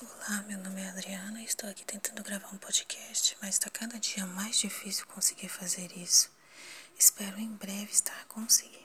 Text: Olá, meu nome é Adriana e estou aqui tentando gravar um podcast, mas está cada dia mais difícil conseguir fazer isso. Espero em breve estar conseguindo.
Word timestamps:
Olá, 0.00 0.44
meu 0.46 0.56
nome 0.58 0.80
é 0.80 0.88
Adriana 0.90 1.40
e 1.42 1.44
estou 1.44 1.68
aqui 1.68 1.84
tentando 1.84 2.22
gravar 2.22 2.54
um 2.54 2.56
podcast, 2.56 3.36
mas 3.42 3.56
está 3.56 3.68
cada 3.68 3.98
dia 3.98 4.24
mais 4.24 4.56
difícil 4.56 5.04
conseguir 5.08 5.48
fazer 5.48 5.90
isso. 5.98 6.30
Espero 6.96 7.36
em 7.40 7.50
breve 7.50 7.90
estar 7.90 8.24
conseguindo. 8.28 8.77